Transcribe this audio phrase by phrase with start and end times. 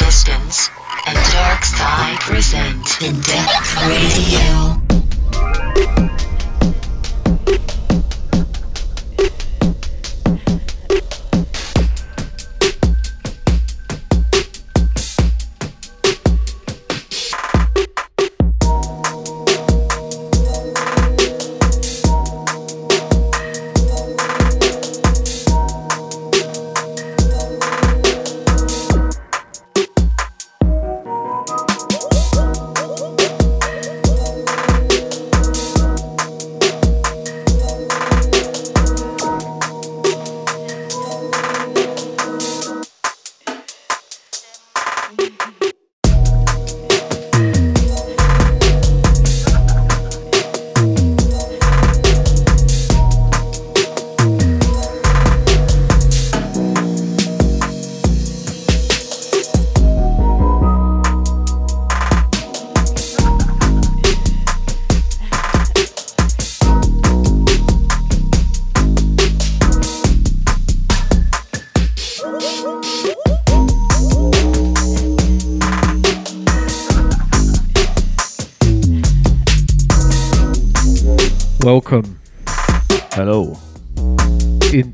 [0.00, 0.70] Distance
[1.06, 4.83] and Dark Side present In-depth radio.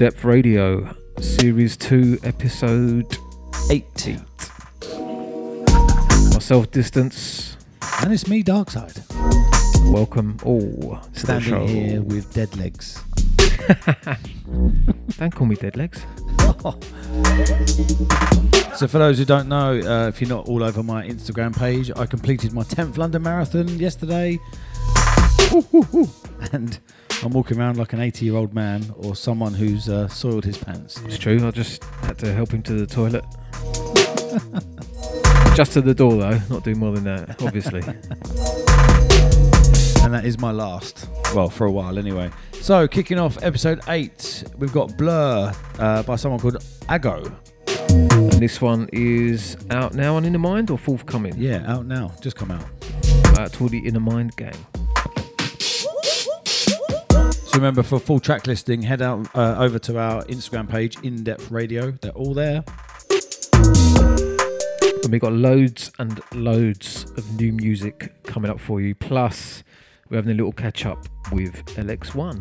[0.01, 3.19] Depth Radio, Series 2, Episode
[3.71, 4.17] 80.
[6.33, 7.59] Myself Distance.
[8.01, 9.03] And it's me, Darkside,
[9.93, 11.67] Welcome all to the show.
[11.67, 12.99] standing here with dead legs.
[15.19, 16.03] Don't call me Dead Legs.
[18.77, 21.91] So, for those who don't know, uh, if you're not all over my Instagram page,
[21.95, 24.39] I completed my 10th London Marathon yesterday.
[26.53, 26.79] And
[27.23, 30.57] I'm walking around like an 80 year old man or someone who's uh, soiled his
[30.57, 31.01] pants.
[31.05, 33.25] It's true, I just had to help him to the toilet.
[35.57, 37.83] just to the door though, not doing more than that, obviously.
[40.03, 41.09] And that is my last.
[41.35, 42.31] Well, for a while anyway.
[42.55, 47.31] So, kicking off episode 8, we've got Blur uh, by someone called Ago.
[47.69, 51.35] and this one is out now on Innamind or forthcoming?
[51.37, 52.13] Yeah, out now.
[52.23, 52.65] Just come out.
[53.39, 54.57] Out to the Innamind gang.
[57.51, 61.25] So remember, for full track listing, head out uh, over to our Instagram page, In
[61.25, 61.91] Depth Radio.
[61.91, 62.63] They're all there.
[65.03, 68.95] And we've got loads and loads of new music coming up for you.
[68.95, 69.65] Plus,
[70.09, 72.41] we're having a little catch up with LX1.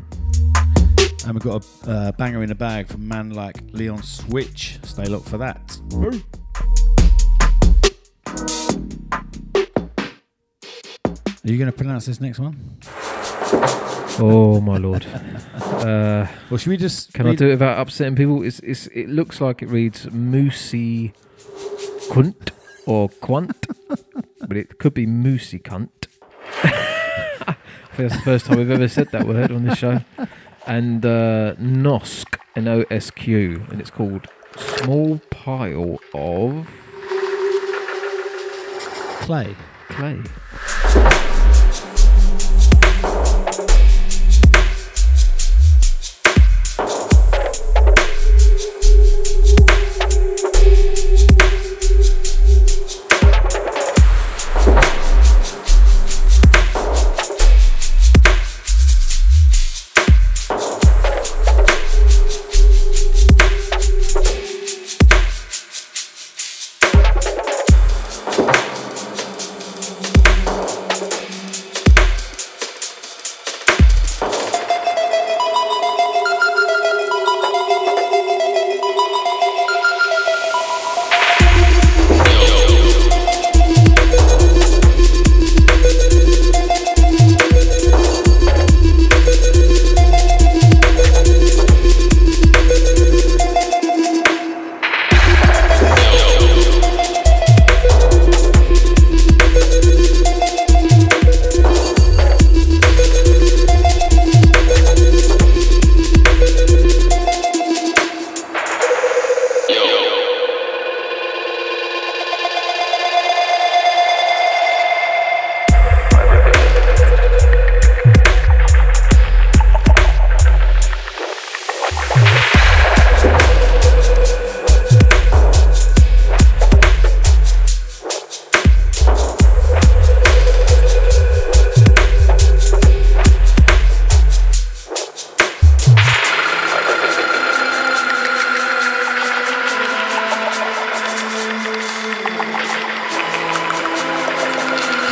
[1.25, 4.77] And we've got a uh, banger in the bag from man like Leon Switch.
[4.83, 5.79] Stay locked for that.
[11.43, 12.77] Are you going to pronounce this next one?
[13.51, 15.05] Oh my lord!
[15.79, 17.13] Uh, Or should we just.
[17.13, 18.43] can I do it without upsetting people?
[18.43, 21.13] It's, it's, it looks like it reads Moosey
[22.11, 22.51] Kunt
[22.85, 23.65] or Quant,
[24.47, 25.89] but it could be Moosey Cunt.
[26.63, 27.55] I
[27.95, 30.01] think that's the first time we've ever said that word on this show.
[30.67, 34.27] And uh, Nosk, N O S Q, and it's called
[34.57, 36.67] Small Pile of
[39.21, 39.55] Clay.
[39.88, 40.21] Clay.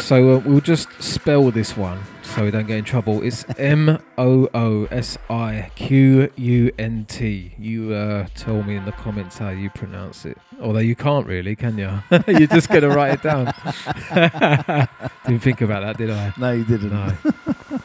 [0.07, 3.21] So uh, we'll just spell this one so we don't get in trouble.
[3.23, 7.51] It's M O O S I Q U N T.
[7.59, 10.37] You uh, tell me in the comments how you pronounce it.
[10.61, 11.91] Although you can't really, can you?
[12.25, 13.47] You're just going to write it down.
[15.25, 16.33] Didn't think about that, did I?
[16.37, 16.93] No, you didn't.
[16.93, 17.13] No.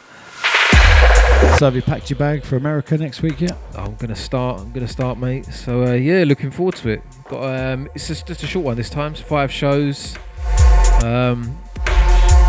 [1.57, 3.57] So have you packed your bag for America next week yet?
[3.75, 4.61] I'm gonna start.
[4.61, 5.45] I'm gonna start, mate.
[5.45, 7.03] So uh, yeah, looking forward to it.
[7.25, 9.11] Got um, it's just, just a short one this time.
[9.11, 10.15] It's five shows.
[11.03, 11.57] Um,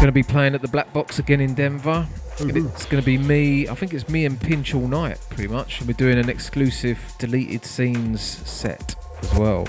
[0.00, 2.06] gonna be playing at the Black Box again in Denver.
[2.38, 3.68] It's gonna be me.
[3.68, 5.78] I think it's me and Pinch all night, pretty much.
[5.80, 9.68] And we're doing an exclusive deleted scenes set as well.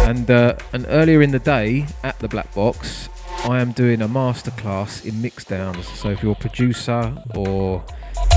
[0.00, 3.08] And uh, and earlier in the day at the Black Box,
[3.44, 5.84] I am doing a masterclass in mixdowns.
[5.84, 7.84] So if you're a producer or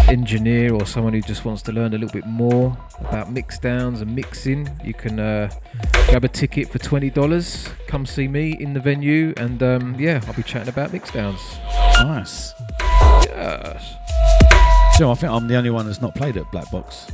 [0.09, 4.15] engineer or someone who just wants to learn a little bit more about mixdowns and
[4.15, 5.49] mixing, you can uh,
[6.09, 7.69] grab a ticket for twenty dollars.
[7.87, 11.39] Come see me in the venue, and um, yeah, I'll be chatting about mixdowns.
[12.03, 12.53] Nice.
[13.25, 13.95] Yes.
[14.97, 17.07] So I think I'm the only one that's not played at Black Box.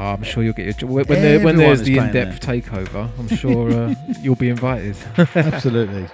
[0.00, 3.10] I'm sure you'll get your when, there, when there's the in-depth takeover.
[3.18, 4.96] I'm sure uh, you'll be invited.
[5.34, 6.06] Absolutely.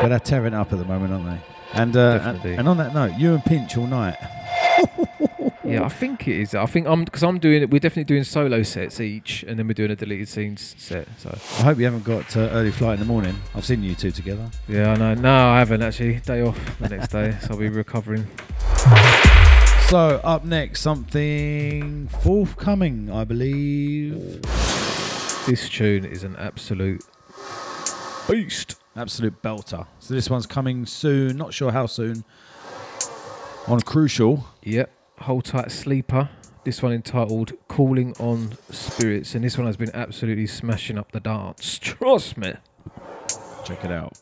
[0.00, 1.40] But they're tearing up at the moment, aren't they?
[1.74, 4.16] And, uh, and and on that note, you and Pinch all night.
[5.64, 6.54] Yeah, I think it is.
[6.54, 7.70] I think I'm because I'm doing it.
[7.70, 11.06] We're definitely doing solo sets each, and then we're doing a deleted scenes set.
[11.18, 13.36] So I hope you haven't got uh, early flight in the morning.
[13.54, 14.50] I've seen you two together.
[14.68, 15.14] yeah, I know.
[15.14, 16.20] No, I haven't actually.
[16.20, 18.26] Day off the next day, so I'll be recovering.
[19.88, 24.42] So up next, something forthcoming, I believe.
[25.46, 27.04] This tune is an absolute
[28.28, 28.76] beast.
[28.96, 29.86] Absolute belter.
[30.00, 31.36] So this one's coming soon.
[31.36, 32.24] Not sure how soon.
[33.68, 34.46] On Crucial.
[34.62, 34.90] Yep.
[35.22, 36.30] Hold tight, sleeper.
[36.64, 41.20] This one entitled "Calling on Spirits," and this one has been absolutely smashing up the
[41.20, 41.78] dance.
[41.78, 42.54] Trust me.
[43.64, 44.18] Check it out.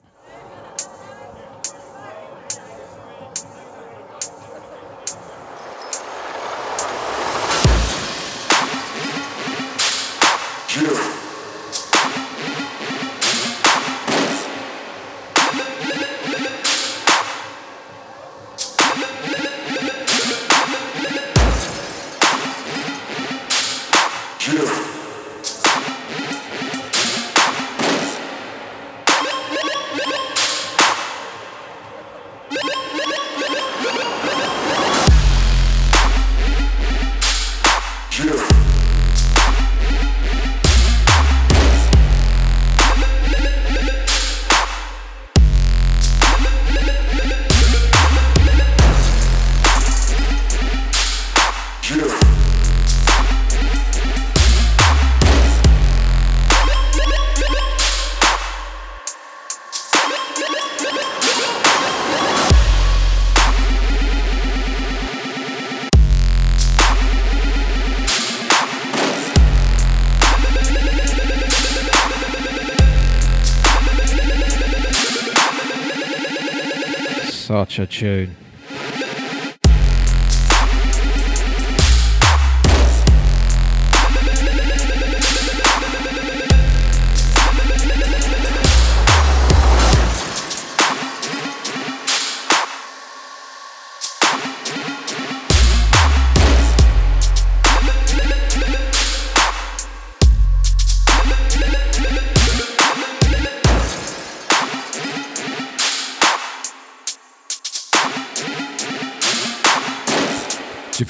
[77.70, 78.49] Such a tune.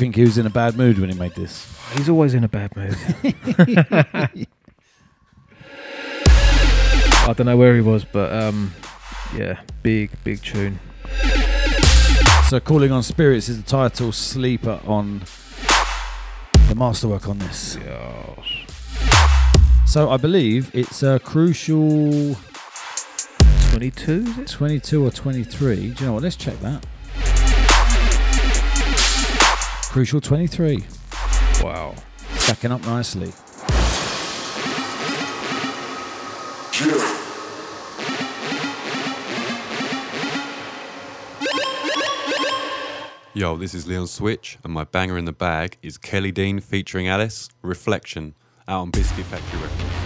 [0.01, 1.69] Think he was in a bad mood when he made this?
[1.93, 2.97] He's always in a bad mood.
[7.29, 8.73] I don't know where he was, but um,
[9.37, 10.81] yeah, big, big tune.
[12.49, 15.21] So, Calling on Spirits is the title, Sleeper on
[16.71, 17.77] the masterwork on this.
[19.85, 22.39] So, I believe it's a crucial
[23.69, 24.49] 22, is it?
[24.49, 25.77] 22 or 23.
[25.77, 26.23] Do you know what?
[26.23, 26.87] Let's check that.
[29.91, 30.85] Crucial 23.
[31.63, 31.97] Wow.
[32.37, 33.33] Stacking up nicely.
[43.35, 47.09] Yo, this is Leon Switch, and my banger in the bag is Kelly Dean featuring
[47.09, 48.37] Alice, Reflection,
[48.69, 50.00] out on Biscuit Factory Records.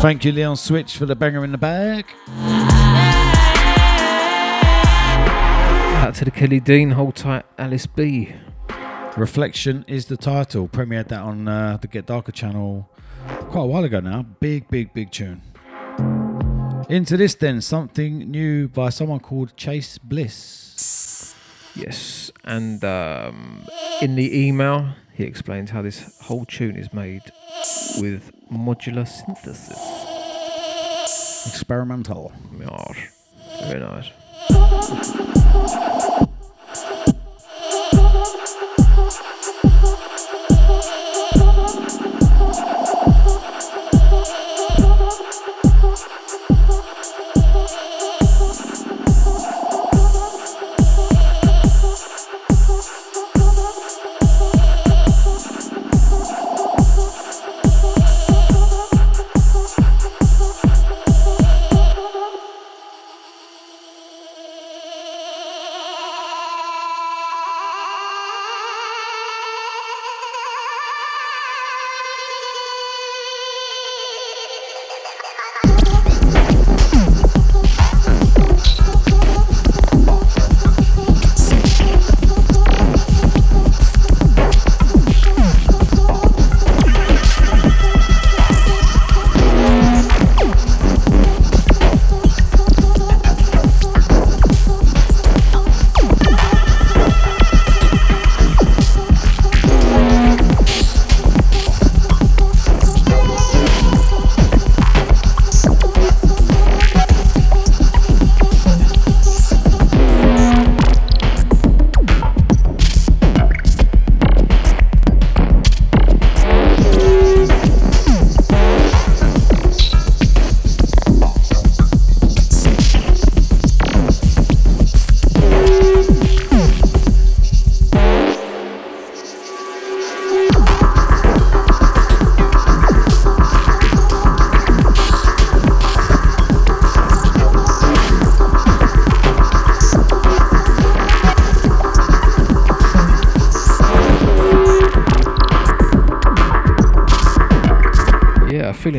[0.00, 2.06] Thank you, Leon Switch, for the banger in the bag.
[6.02, 8.34] Out to the Kelly Dean, hold tight, Alice B.
[9.18, 10.68] Reflection is the title.
[10.68, 12.88] Premiered that on uh, the Get Darker channel
[13.50, 14.22] quite a while ago now.
[14.22, 15.42] Big, big, big tune.
[16.88, 21.34] Into this then, something new by someone called Chase Bliss.
[21.76, 23.66] Yes, and um,
[24.00, 27.22] in the email, he explains how this whole tune is made
[28.00, 29.78] with modular synthesis.
[31.46, 32.32] Experimental.
[33.68, 34.10] Very nice.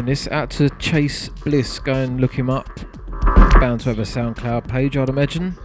[0.02, 0.28] Feeling this.
[0.30, 1.80] Out to Chase Bliss.
[1.80, 2.68] Go and look him up.
[3.60, 5.58] Bound to have a SoundCloud page, I'd imagine.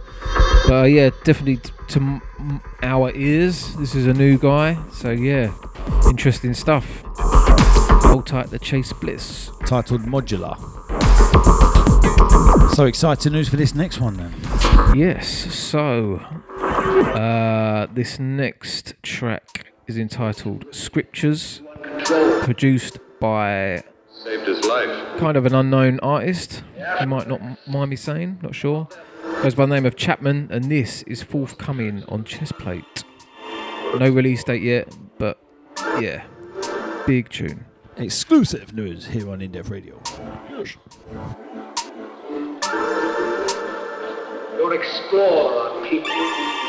[0.67, 4.77] But uh, yeah, definitely t- to m- our ears, this is a new guy.
[4.91, 5.53] So yeah,
[6.07, 6.85] interesting stuff.
[8.03, 9.51] Hold tight, the Chase Bliss.
[9.65, 10.55] Titled Modular.
[12.75, 14.35] So exciting news for this next one then.
[14.95, 21.61] Yes, so uh, this next track is entitled Scriptures,
[22.43, 23.83] produced by
[24.85, 25.19] life.
[25.19, 26.63] kind of an unknown artist.
[26.99, 28.87] You might not mind me saying, not sure.
[29.41, 33.03] Goes by the name of Chapman, and this is forthcoming on Chestplate.
[33.99, 35.39] No release date yet, but
[35.99, 36.23] yeah,
[37.05, 37.65] big tune.
[37.97, 40.01] Exclusive news here on In Depth Radio.
[44.57, 46.66] You're explorer people.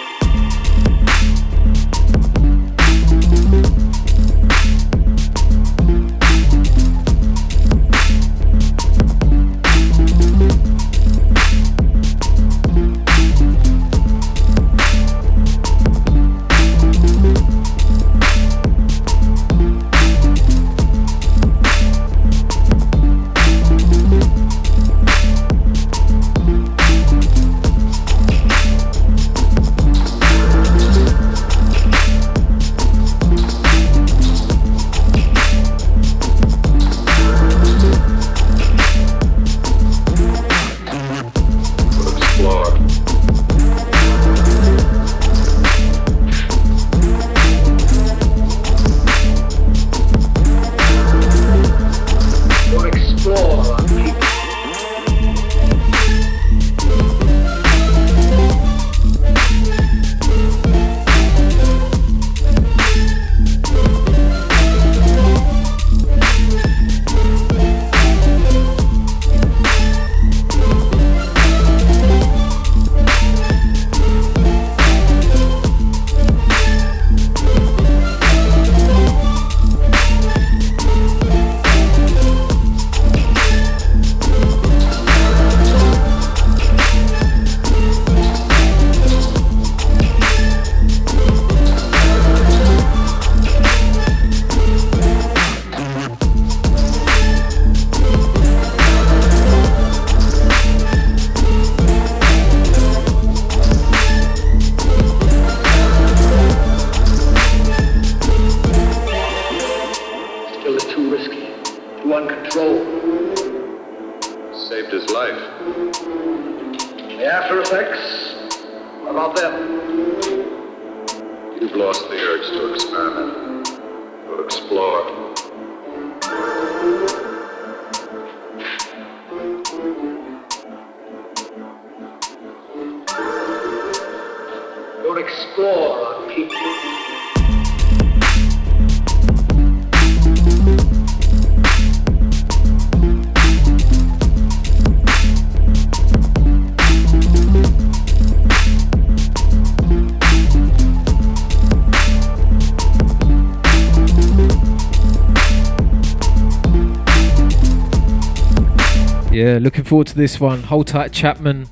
[159.49, 160.63] Yeah, looking forward to this one.
[160.65, 161.71] Hold tight, Chapman.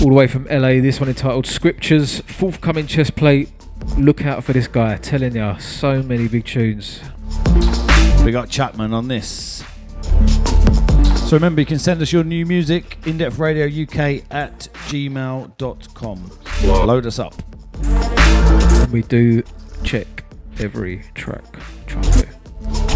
[0.00, 0.80] All the way from LA.
[0.80, 2.18] This one entitled Scriptures.
[2.22, 3.48] Forthcoming Chestplate.
[3.96, 4.96] Look out for this guy.
[4.96, 7.00] Telling you, so many big tunes.
[8.24, 9.62] We got Chapman on this.
[11.28, 16.30] So remember, you can send us your new music, indepth radio UK at gmail.com.
[16.64, 17.40] Load us up.
[17.84, 19.44] And we do
[19.84, 20.24] check
[20.58, 21.44] every track.
[21.86, 22.27] Try.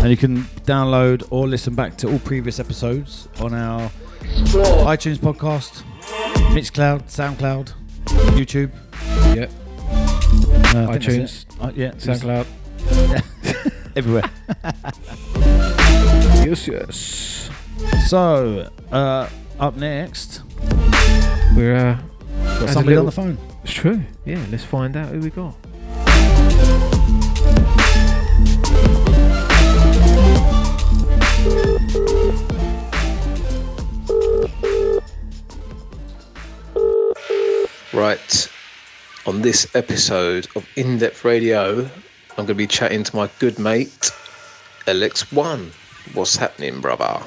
[0.02, 3.88] And you can download or listen back to all previous episodes on our
[4.84, 5.82] iTunes podcast,
[6.52, 7.72] Mixcloud, Soundcloud,
[8.36, 8.70] YouTube,
[9.36, 9.50] Yep.
[10.74, 11.44] uh, iTunes.
[11.60, 12.46] Uh, yeah, SoundCloud.
[13.96, 14.28] everywhere.
[16.44, 17.50] Yes, yes.
[18.08, 19.28] So, uh,
[19.60, 20.42] up next,
[21.56, 21.98] We're uh,
[22.58, 23.38] got somebody little- on the phone.
[23.62, 24.02] it's true.
[24.24, 25.54] Yeah, let's find out who we got.
[37.94, 38.48] Right,
[39.26, 43.58] on this episode of In Depth Radio, I'm going to be chatting to my good
[43.58, 44.10] mate,
[44.86, 45.70] LX1.
[46.14, 47.20] What's happening, brother?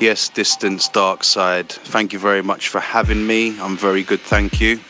[0.00, 1.68] Yes, Distance Dark Side.
[1.68, 3.60] Thank you very much for having me.
[3.60, 4.80] I'm very good, thank you.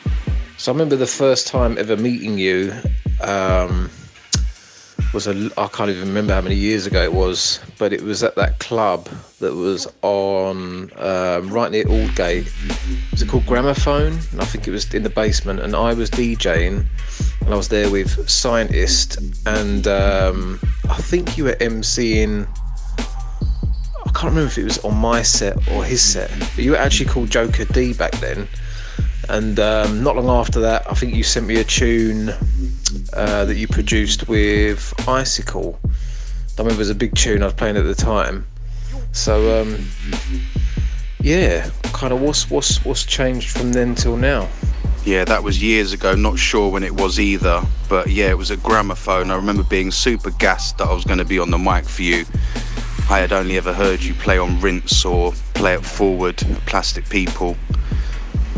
[0.57, 2.73] So I remember the first time ever meeting you
[3.21, 3.91] um,
[5.13, 8.23] was a I can't even remember how many years ago it was, but it was
[8.23, 9.09] at that club
[9.41, 12.51] that was on um, right near Aldgate.
[13.11, 14.19] Was it called Gramophone?
[14.33, 16.85] And I think it was in the basement, and I was DJing,
[17.41, 22.47] and I was there with Scientist, and um, I think you were MCing.
[22.99, 26.77] I can't remember if it was on my set or his set, but you were
[26.77, 28.49] actually called Joker D back then.
[29.29, 32.33] And um, not long after that, I think you sent me a tune
[33.13, 35.79] uh, that you produced with Icicle.
[35.85, 38.47] I remember it was a big tune I was playing at the time.
[39.13, 39.87] So um,
[41.21, 44.49] yeah, kind of what's what's what's changed from then till now?
[45.05, 46.15] Yeah, that was years ago.
[46.15, 49.31] Not sure when it was either, but yeah, it was a gramophone.
[49.31, 52.03] I remember being super gassed that I was going to be on the mic for
[52.03, 52.25] you.
[53.11, 57.57] I had only ever heard you play on Rinse or play it forward, Plastic People.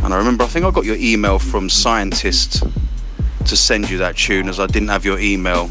[0.02, 2.64] And I remember, I think I got your email from Scientist
[3.50, 5.68] to send you that tune as I didn't have your email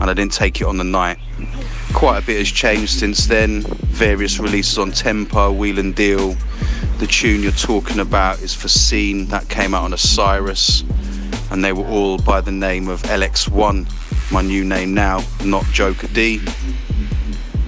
[0.00, 1.18] and I didn't take it on the night.
[1.92, 3.60] Quite a bit has changed since then.
[3.88, 6.34] Various releases on Tempa, Wheel and Deal.
[6.96, 10.84] The tune you're talking about is for Scene, that came out on Osiris.
[11.50, 16.08] And they were all by the name of LX1, my new name now, not Joker
[16.08, 16.40] D.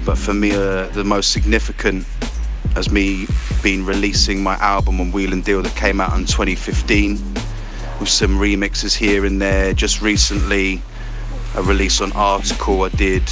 [0.06, 2.06] But for me, uh, the most significant
[2.76, 3.26] as me
[3.62, 7.18] been releasing my album on Wheel and Deal that came out in 2015
[8.00, 9.74] with some remixes here and there.
[9.74, 10.80] Just recently,
[11.54, 13.22] a release on Article I did,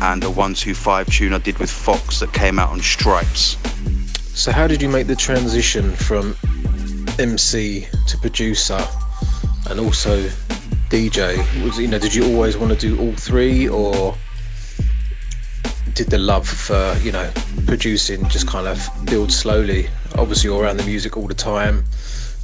[0.00, 3.58] and a 125 tune I did with Fox that came out on Stripes.
[4.34, 6.34] So how did you make the transition from
[7.18, 8.80] MC to producer
[9.68, 10.28] and also
[10.88, 11.36] DJ?
[11.62, 14.16] Was you know did you always want to do all three or
[15.94, 17.30] did the love for you know
[17.66, 19.88] producing just kind of build slowly?
[20.16, 21.84] Obviously you're around the music all the time.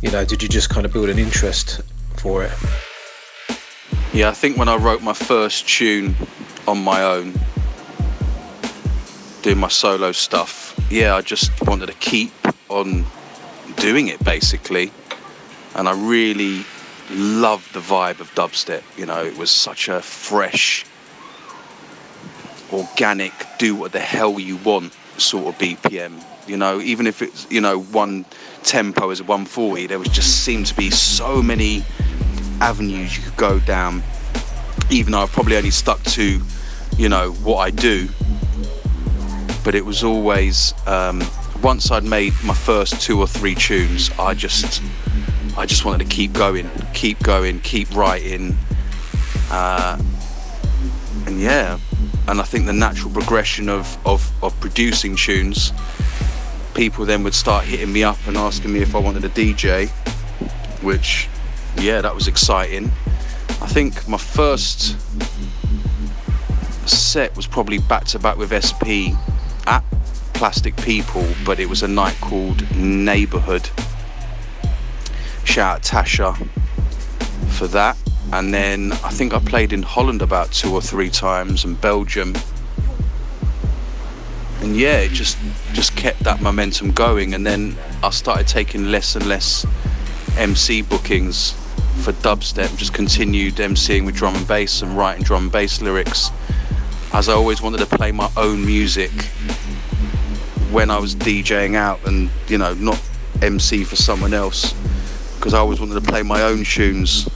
[0.02, 1.80] You know, did you just kind of build an interest
[2.16, 2.52] for it?
[4.12, 6.14] Yeah, I think when I wrote my first tune
[6.68, 7.32] on my own,
[9.40, 12.32] doing my solo stuff, yeah, I just wanted to keep
[12.68, 13.06] on
[13.76, 14.92] doing it basically.
[15.74, 16.64] And I really
[17.10, 18.82] loved the vibe of dubstep.
[18.98, 20.84] You know, it was such a fresh,
[22.70, 26.22] organic, do what the hell you want sort of BPM.
[26.48, 28.24] You know, even if it's, you know, one
[28.62, 31.84] tempo is 140, there was just seemed to be so many
[32.60, 34.02] avenues you could go down.
[34.90, 36.40] Even though I've probably only stuck to,
[36.96, 38.08] you know, what I do.
[39.64, 41.22] But it was always um,
[41.62, 44.82] once I'd made my first two or three tunes, I just
[45.56, 48.56] I just wanted to keep going, keep going, keep writing.
[49.50, 50.00] Uh,
[51.26, 51.78] and yeah,
[52.28, 55.72] and I think the natural progression of, of, of producing tunes,
[56.74, 59.88] people then would start hitting me up and asking me if I wanted a DJ,
[60.82, 61.28] which,
[61.78, 62.90] yeah, that was exciting.
[63.62, 64.96] I think my first
[66.88, 69.16] set was probably back to back with SP
[69.66, 69.82] at
[70.34, 73.70] Plastic People, but it was a night called Neighborhood.
[75.44, 76.48] Shout out Tasha
[77.50, 77.96] for that.
[78.32, 82.34] And then I think I played in Holland about two or three times and Belgium.
[84.60, 85.38] And yeah, it just
[85.72, 87.34] just kept that momentum going.
[87.34, 89.64] And then I started taking less and less
[90.36, 91.52] MC bookings
[92.02, 92.76] for dubstep.
[92.76, 96.30] Just continued MCing with drum and bass and writing drum and bass lyrics.
[97.12, 99.12] As I always wanted to play my own music
[100.70, 103.00] when I was DJing out and you know not
[103.40, 104.74] MC for someone else
[105.36, 107.28] because I always wanted to play my own tunes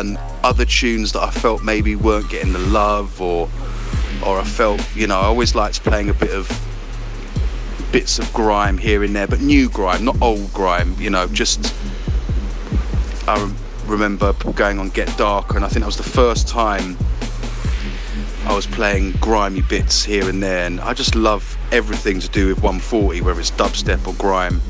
[0.00, 3.48] and other tunes that I felt maybe weren't getting the love or
[4.26, 6.48] or I felt you know I always liked playing a bit of
[7.92, 11.72] bits of grime here and there but new grime not old grime you know just
[13.28, 13.52] I
[13.86, 16.96] remember going on Get Darker and I think that was the first time
[18.46, 22.48] I was playing grimy bits here and there and I just love everything to do
[22.48, 24.60] with 140 whether it's dubstep or grime.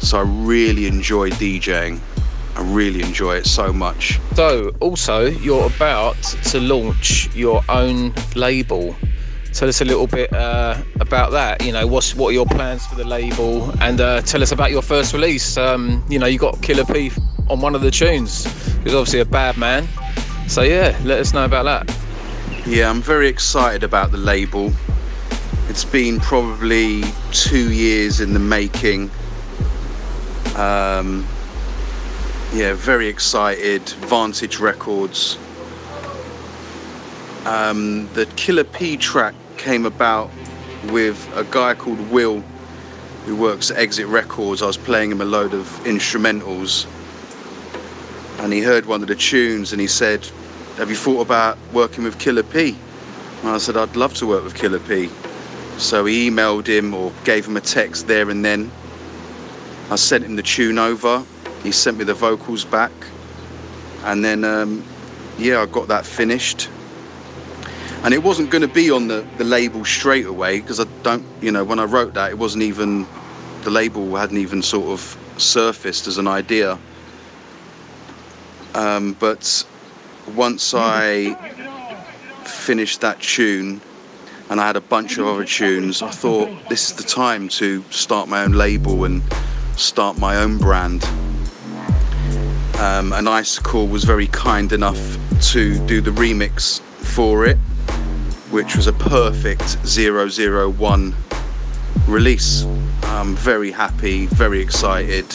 [0.00, 2.00] So I really enjoy DJing
[2.58, 4.18] I really enjoy it so much.
[4.34, 8.96] So, also, you're about to launch your own label.
[9.52, 11.64] Tell us a little bit uh, about that.
[11.64, 14.72] You know, what's what are your plans for the label, and uh, tell us about
[14.72, 15.56] your first release.
[15.56, 17.12] Um, you know, you got Killa P
[17.48, 18.44] on one of the tunes.
[18.82, 19.86] He's obviously a bad man.
[20.48, 21.96] So yeah, let us know about that.
[22.66, 24.72] Yeah, I'm very excited about the label.
[25.68, 29.10] It's been probably two years in the making.
[30.56, 31.24] Um,
[32.52, 33.82] yeah, very excited.
[33.88, 35.38] Vantage Records.
[37.44, 40.30] Um, the Killa P track came about
[40.90, 42.42] with a guy called Will,
[43.26, 44.62] who works at Exit Records.
[44.62, 46.86] I was playing him a load of instrumentals,
[48.38, 50.26] and he heard one of the tunes, and he said,
[50.78, 52.78] "Have you thought about working with Killa P?"
[53.42, 55.10] And I said, "I'd love to work with Killa P."
[55.76, 58.70] So he emailed him or gave him a text there and then.
[59.90, 61.24] I sent him the tune over
[61.62, 62.92] he sent me the vocals back.
[64.04, 64.84] And then um,
[65.38, 66.68] yeah i got that finished.
[68.02, 71.24] And it wasn't going to be on the, the label straight away because i don't
[71.40, 73.06] you know when i wrote that it wasn't even
[73.62, 76.78] the label hadn't even sort of surfaced as an idea.
[78.74, 79.64] Um, but
[80.34, 81.34] once i
[82.44, 83.80] finished that tune
[84.50, 87.82] and i had a bunch of other tunes i thought this is the time to
[87.90, 89.22] start my own label and
[89.76, 91.02] start my own brand
[92.78, 95.18] um, and Icicle was very kind enough
[95.52, 97.56] to do the remix for it,
[98.50, 101.14] which was a perfect 001
[102.06, 102.64] release.
[103.02, 105.26] I'm very happy, very excited.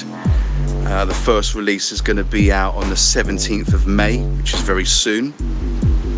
[0.86, 4.54] Uh, the first release is going to be out on the 17th of May, which
[4.54, 5.34] is very soon.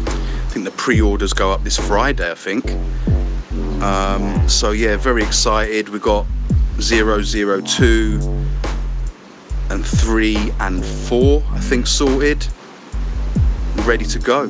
[0.05, 2.69] I think the pre orders go up this Friday, I think.
[3.81, 5.89] Um, so, yeah, very excited.
[5.89, 6.25] We got
[6.79, 8.19] 002
[9.69, 12.47] and three and four, I think, sorted,
[13.83, 14.47] ready to go.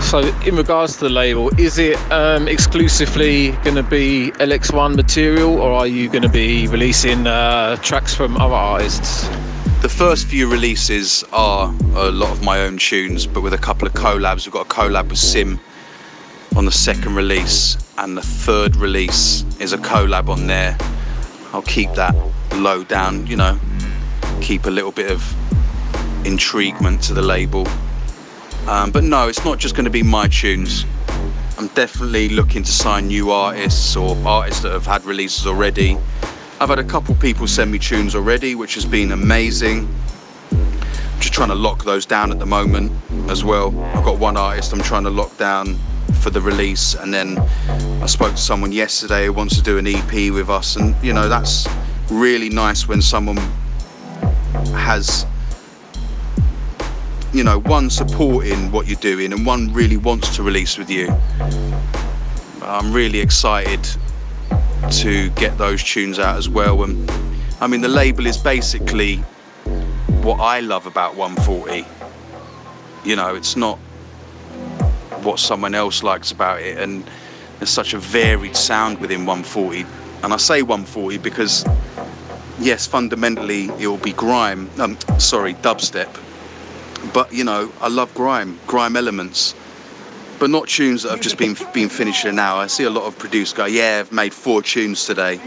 [0.00, 5.60] So, in regards to the label, is it um, exclusively going to be LX1 material,
[5.60, 9.28] or are you going to be releasing uh, tracks from other artists?
[9.82, 13.86] The first few releases are a lot of my own tunes, but with a couple
[13.86, 14.46] of collabs.
[14.46, 15.60] We've got a collab with Sim
[16.56, 20.76] on the second release, and the third release is a collab on there.
[21.52, 22.14] I'll keep that
[22.54, 23.58] low down, you know,
[24.40, 25.22] keep a little bit of
[26.26, 27.66] intriguement to the label.
[28.66, 30.84] Um, but no, it's not just going to be my tunes.
[31.56, 35.96] I'm definitely looking to sign new artists or artists that have had releases already.
[36.60, 39.88] I've had a couple people send me tunes already, which has been amazing.
[40.52, 42.92] I'm just trying to lock those down at the moment
[43.30, 43.68] as well.
[43.80, 45.78] I've got one artist I'm trying to lock down
[46.20, 47.38] for the release, and then
[48.02, 51.12] I spoke to someone yesterday who wants to do an EP with us, and you
[51.12, 51.66] know that's
[52.10, 53.38] really nice when someone
[54.74, 55.26] has
[57.32, 61.08] you know one supporting what you're doing and one really wants to release with you.
[62.62, 63.86] I'm really excited
[64.90, 66.82] to get those tunes out as well.
[66.82, 67.10] And
[67.60, 69.16] i mean the label is basically
[70.22, 71.84] what i love about 140
[73.04, 73.78] you know it's not
[75.22, 76.78] what someone else likes about it.
[76.78, 77.04] And
[77.58, 79.84] there's such a varied sound within 140
[80.22, 81.64] and i say 140 because
[82.58, 84.70] yes, fundamentally it will be grime.
[84.78, 86.08] Um, sorry, dubstep.
[87.12, 89.54] But you know, I love grime, grime elements.
[90.38, 92.62] but not tunes that have just been been finished in an hour.
[92.62, 95.40] I see a lot of producers go, "Yeah, I've made four tunes today."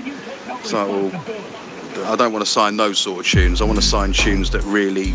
[0.64, 3.62] So well, I don't want to sign those sort of tunes.
[3.62, 5.14] I want to sign tunes that really,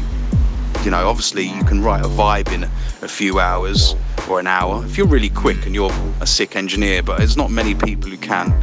[0.86, 2.62] you know, obviously you can write a vibe in
[3.02, 3.96] a few hours
[4.30, 7.02] or an hour if you're really quick and you're a sick engineer.
[7.02, 8.54] But there's not many people who can.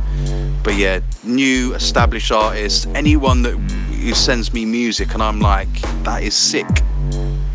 [0.63, 5.67] But yeah, new established artists, anyone that who sends me music and I'm like,
[6.03, 6.67] that is sick.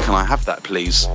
[0.00, 1.06] Can I have that, please?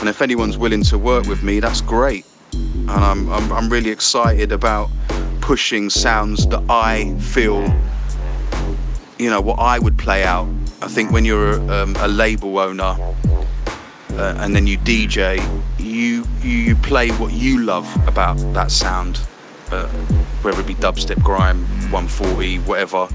[0.00, 2.26] And if anyone's willing to work with me, that's great.
[2.52, 4.90] And I'm, I'm, I'm really excited about
[5.40, 7.62] pushing sounds that I feel,
[9.18, 10.46] you know, what I would play out.
[10.82, 12.96] I think when you're a, um, a label owner
[14.10, 15.38] uh, and then you DJ,
[15.78, 19.20] you, you play what you love about that sound,
[19.70, 19.86] uh,
[20.42, 23.06] whether it be dubstep, grime, 140, whatever.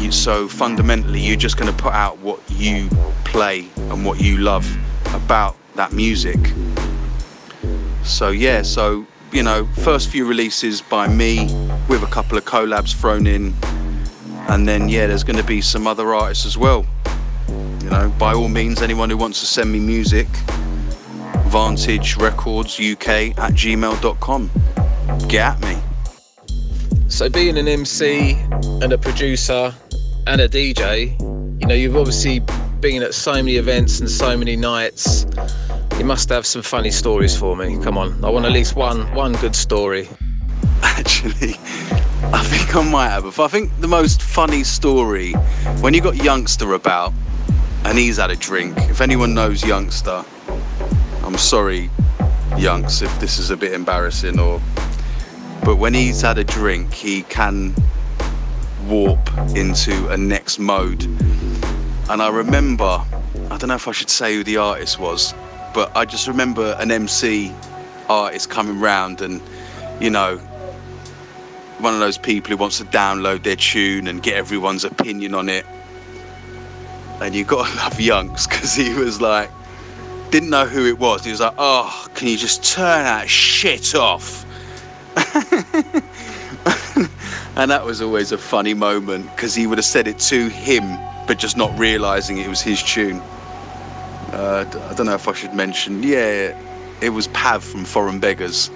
[0.00, 2.88] You, so fundamentally, you're just going to put out what you
[3.24, 4.64] play and what you love
[5.14, 6.38] about that music.
[8.04, 11.46] So yeah, so you know, first few releases by me
[11.88, 13.52] with a couple of collabs thrown in,
[14.48, 16.86] and then yeah, there's going to be some other artists as well.
[17.82, 20.26] You know, by all means, anyone who wants to send me music,
[21.46, 24.50] Vantage Records UK at gmail.com.
[25.28, 25.76] Get at me.
[27.08, 28.36] So being an MC
[28.82, 29.74] and a producer
[30.26, 31.18] and a DJ,
[31.60, 32.40] you know, you've obviously
[32.80, 35.26] been at so many events and so many nights.
[35.98, 37.82] You must have some funny stories for me.
[37.82, 40.08] Come on, I want at least one one good story.
[40.82, 41.54] Actually,
[42.32, 43.24] I think I might have.
[43.24, 45.32] But I think the most funny story
[45.80, 47.12] when you got Youngster about
[47.84, 48.76] and he's had a drink.
[48.90, 50.24] If anyone knows Youngster,
[51.22, 51.90] I'm sorry,
[52.56, 54.60] Younks, if this is a bit embarrassing or.
[55.64, 57.74] But when he's had a drink, he can
[58.86, 59.18] warp
[59.54, 61.04] into a next mode.
[62.10, 63.04] And I remember,
[63.50, 65.34] I don't know if I should say who the artist was,
[65.74, 67.52] but I just remember an MC
[68.08, 69.42] artist coming round and,
[70.00, 70.40] you know,
[71.80, 75.48] one of those people who wants to download their tune and get everyone's opinion on
[75.48, 75.64] it.
[77.20, 79.50] And you got to love Yunks because he was like,
[80.30, 81.24] didn't know who it was.
[81.24, 84.44] He was like, oh, can you just turn that shit off?
[87.56, 90.98] and that was always a funny moment because he would have said it to him,
[91.26, 93.20] but just not realizing it was his tune.
[94.32, 96.02] Uh, I don't know if I should mention.
[96.02, 96.56] Yeah,
[97.00, 98.70] it was Pav from Foreign Beggars.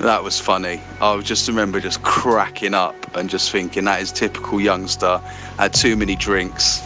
[0.00, 0.80] That was funny.
[1.00, 5.18] I just remember just cracking up and just thinking that is typical youngster.
[5.58, 6.82] Had too many drinks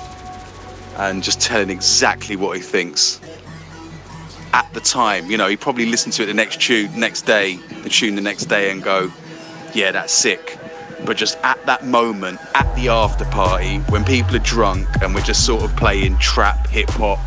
[0.96, 3.20] and just telling exactly what he thinks.
[4.54, 7.56] At the time, you know, he probably listened to it the next tune, next day,
[7.82, 9.12] the tune the next day, and go,
[9.74, 10.58] "Yeah, that's sick."
[11.04, 15.20] But just at that moment, at the after party, when people are drunk and we're
[15.20, 17.20] just sort of playing trap, hip hop,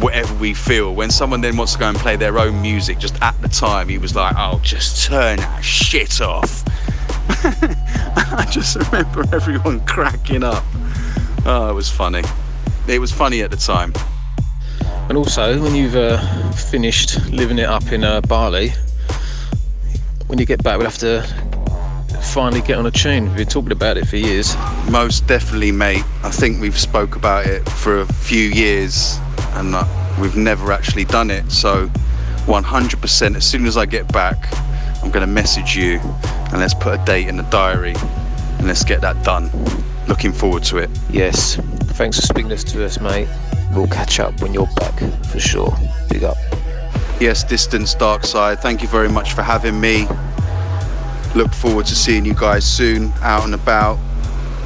[0.00, 0.94] whatever we feel.
[0.94, 3.88] When someone then wants to go and play their own music, just at the time,
[3.88, 6.64] he was like, "Oh, just turn that shit off."
[7.28, 10.64] I just remember everyone cracking up.
[11.44, 12.22] Oh, it was funny.
[12.88, 13.92] It was funny at the time.
[15.08, 16.18] And also, when you've uh,
[16.52, 18.72] finished living it up in uh, Bali,
[20.26, 21.22] when you get back, we'll have to
[22.20, 23.26] finally get on a tune.
[23.26, 24.56] We've been talking about it for years.
[24.90, 26.04] Most definitely, mate.
[26.22, 29.18] I think we've spoke about it for a few years,
[29.56, 29.84] and uh,
[30.20, 31.50] we've never actually done it.
[31.50, 31.88] So,
[32.46, 33.36] 100%.
[33.36, 34.36] As soon as I get back,
[35.02, 35.98] I'm gonna message you,
[36.50, 37.94] and let's put a date in the diary,
[38.58, 39.50] and let's get that done.
[40.08, 40.90] Looking forward to it.
[41.10, 41.56] Yes.
[41.96, 43.28] Thanks for speaking this to us, mate.
[43.72, 45.76] We'll catch up when you're back for sure.
[46.08, 46.36] Big up.
[47.18, 48.60] Yes, Distance Dark Side.
[48.60, 50.06] Thank you very much for having me.
[51.34, 53.98] Look forward to seeing you guys soon, out and about.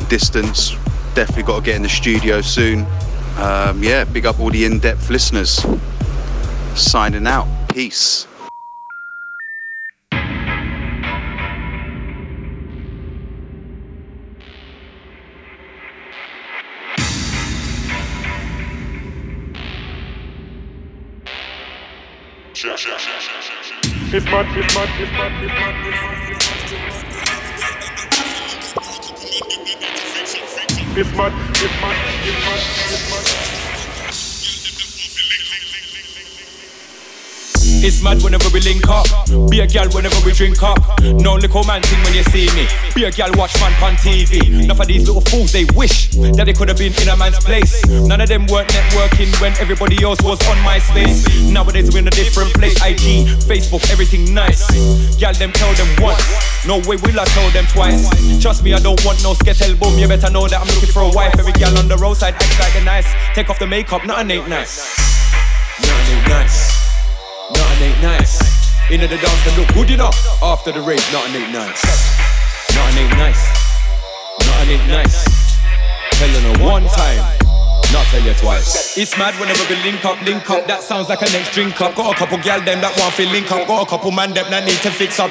[0.08, 0.72] Distance.
[1.14, 2.86] Definitely got to get in the studio soon.
[3.40, 5.64] Um, yeah, big up all the in-depth listeners.
[6.74, 7.46] Signing out.
[7.70, 8.26] Peace.
[22.52, 23.90] It's it's it's it's
[26.30, 26.39] it's.
[30.96, 32.58] It's mad, it's mad, it's mad,
[32.90, 33.59] it's mad.
[37.82, 39.06] It's mad whenever we link up.
[39.48, 40.78] Be a gal whenever we drink up.
[41.00, 42.68] No little man thing when you see me.
[42.94, 44.64] Be a gal watch man on TV.
[44.64, 47.38] Enough of these little fools they wish that they could have been in a man's
[47.40, 47.80] place.
[47.88, 51.24] None of them weren't networking when everybody else was on my MySpace.
[51.50, 52.76] Nowadays we're in a different place.
[52.84, 54.68] IG, Facebook, everything nice.
[55.16, 56.20] Gal them tell them once.
[56.66, 58.04] No way will I tell them twice.
[58.42, 59.98] Trust me, I don't want no skettle boom.
[59.98, 61.34] You better know that I'm looking for a wife.
[61.38, 63.08] Every gal on the roadside acts like they're nice.
[63.34, 64.84] Take off the makeup, nothing ain't nice.
[65.80, 66.79] Nothing ain't nice.
[67.54, 68.38] Nothing ain't nice.
[68.90, 70.16] Into the dance and look good enough.
[70.42, 71.82] After the rave, nothing ain't nice.
[72.74, 73.42] Nothing ain't nice.
[74.46, 75.18] Nothing ain't nice.
[76.12, 77.40] Telling her one time.
[77.92, 78.96] Not tell you twice.
[78.96, 80.66] It's mad whenever we link up, link up.
[80.66, 81.96] That sounds like a next drink up.
[81.96, 83.66] Got a couple gal them that want to link up.
[83.66, 85.30] Got a couple man them that need to fix up.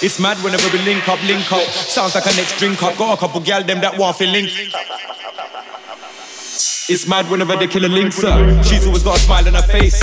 [0.00, 1.68] It's mad whenever we link up, link up.
[1.68, 2.96] Sounds like a next drink up.
[2.96, 4.48] Got a couple gal them that want to link.
[6.88, 8.64] It's mad whenever they kill a links up.
[8.64, 10.00] She's always got a smile on her face.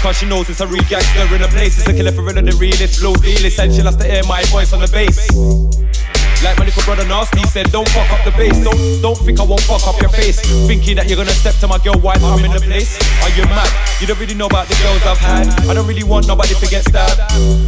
[0.00, 1.78] Cause she knows it's a real gangster in a place.
[1.78, 3.00] It's a killer for real and the realest.
[3.00, 3.60] Flow realist.
[3.60, 5.28] And she loves to hear my voice on the bass.
[6.42, 8.56] Like my little brother Nasty said, don't fuck up the bass.
[8.64, 10.40] Don't don't think I won't fuck up your face.
[10.66, 12.96] Thinking that you're gonna step to my girl while I'm in the place.
[13.22, 13.68] Are you mad?
[14.00, 15.48] You don't really know about the girls I've had.
[15.68, 17.20] I don't really want nobody to get stabbed.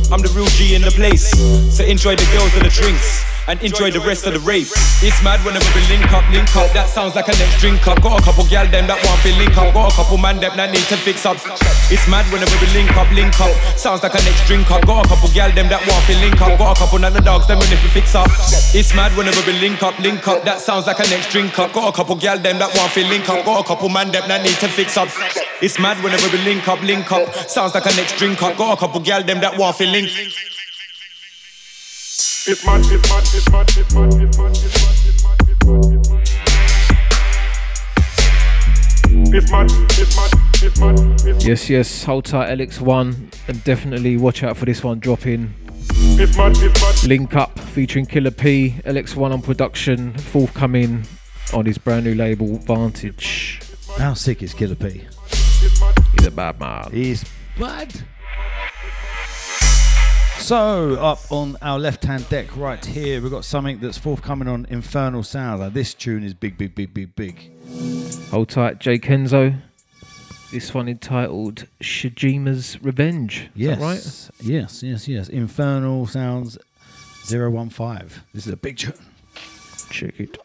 [0.09, 1.29] I'm the real G in the place.
[1.69, 3.25] So enjoy the girls and the drinks.
[3.49, 4.71] And enjoy the rest of the rave.
[5.03, 6.71] It's mad whenever we link up, link up.
[6.79, 8.01] That sounds like a next drink up.
[8.01, 9.75] Got a couple gal them that want to link up.
[9.75, 11.37] Got a couple man them that need to fix up.
[11.91, 13.51] It's mad whenever we link up, link up.
[13.75, 14.87] Sounds like a next drink up.
[14.87, 16.55] Got a couple gal them that want to link up.
[16.55, 18.31] Got a couple other dogs them when if we fix up.
[18.75, 20.45] It's mad whenever we link up, link up.
[20.45, 21.73] That sounds like a next drink up.
[21.73, 23.45] Got a couple gal them that want to link up.
[23.45, 25.09] Got a couple man them that need to fix up.
[25.61, 27.33] It's mad whenever we link up, link up.
[27.49, 28.57] Sounds like a next drink up.
[28.57, 30.09] Got a couple gal them that want to link.
[32.45, 35.65] It's mad, it's mad, it's mad, it's mad, it's mad, it's mad, it's mad, it's
[35.65, 36.29] mad, it's mad.
[39.35, 40.31] It's mad, it's mad,
[40.63, 41.43] it's mad, it's mad.
[41.45, 43.15] Yes, yes, hold tight LX1
[43.47, 45.55] and definitely watch out for this one dropping.
[46.21, 47.09] It's mad, it's mad.
[47.09, 51.05] Link Up featuring Killa P, LX1 on production, forthcoming
[51.53, 53.61] on his brand new label Vantage.
[53.99, 55.07] How sick is Killa P?
[56.17, 56.91] He's a bad man.
[56.93, 57.25] He's
[57.59, 57.93] bad.
[60.39, 64.67] So, up on our left hand deck right here, we've got something that's forthcoming on
[64.71, 65.61] Infernal Sounds.
[65.61, 67.53] Now, this tune is big, big, big, big, big.
[68.31, 69.57] Hold tight, Jake Kenzo.
[70.53, 73.45] This one entitled Shijima's Revenge.
[73.45, 73.81] Is Yes.
[73.81, 74.47] right?
[74.47, 75.29] Yes, yes, yes.
[75.31, 76.59] Infernal Sounds
[77.25, 78.21] 015.
[78.35, 78.93] This is a big tune.
[79.91, 80.37] Check it.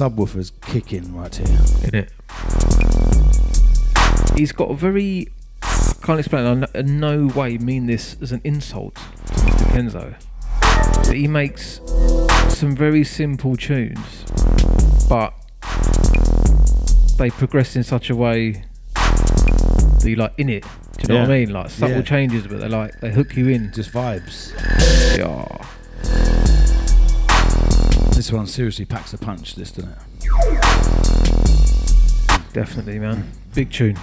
[0.00, 1.58] Subwoofer's kicking right here.
[1.84, 2.12] In it.
[4.36, 5.28] He's got a very.
[5.62, 6.44] I can't explain.
[6.46, 9.66] I no- in no way mean this as an insult to Mr.
[9.72, 10.14] Kenzo.
[11.06, 11.80] But he makes
[12.54, 14.24] some very simple tunes,
[15.08, 15.32] but
[17.18, 20.62] they progress in such a way that you like in it.
[20.98, 21.52] Do you know what I mean?
[21.52, 22.02] Like subtle Yeah.
[22.02, 23.72] changes, but they like they hook you in.
[23.72, 24.52] Just vibes.
[25.18, 25.65] but
[28.16, 29.98] This one seriously packs a punch, this, doesn't it?
[32.54, 33.30] Definitely, man.
[33.54, 33.96] Big tune.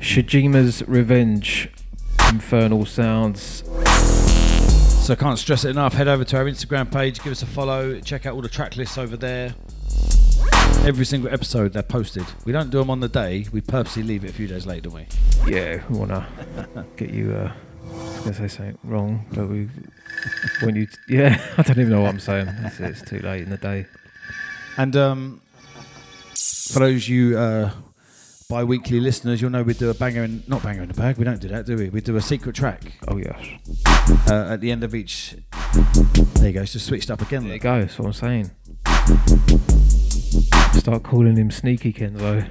[0.00, 1.70] Shijima's Revenge.
[2.28, 3.62] Infernal Sounds.
[5.06, 5.94] So I can't stress it enough.
[5.94, 8.76] Head over to our Instagram page, give us a follow, check out all the track
[8.76, 9.54] lists over there.
[10.84, 12.26] Every single episode they're posted.
[12.44, 13.46] We don't do them on the day.
[13.52, 15.06] We purposely leave it a few days late, don't we?
[15.46, 16.26] Yeah, we wanna
[16.96, 17.34] get you.
[17.34, 17.52] Uh,
[17.88, 19.68] I was gonna say something wrong, but we
[20.62, 22.48] when you yeah, I don't even know what I'm saying.
[22.48, 23.86] It's, it's too late in the day.
[24.76, 25.40] And um,
[26.34, 27.70] for those you uh,
[28.48, 31.16] bi-weekly listeners, you'll know we do a banger in not banger in the bag.
[31.16, 31.88] We don't do that, do we?
[31.88, 33.38] We do a secret track Oh yes,
[34.28, 35.36] uh, at the end of each.
[36.34, 36.62] There you go.
[36.62, 37.44] It's just switched up again.
[37.44, 37.80] there you go.
[37.80, 38.50] That's what I'm saying.
[40.78, 42.46] Start calling him Sneaky Kenzo.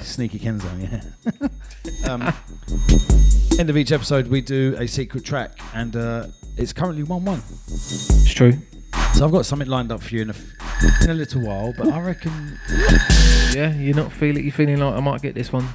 [0.02, 2.10] Sneaky Kenzo, yeah.
[2.10, 2.32] um,
[3.60, 7.42] end of each episode, we do a secret track, and uh, it's currently one-one.
[7.68, 8.54] It's true.
[9.14, 11.74] So I've got something lined up for you in a, f- in a little while,
[11.76, 12.58] but I reckon
[13.52, 14.42] Yeah, you're not feeling.
[14.44, 15.68] You're feeling like I might get this one.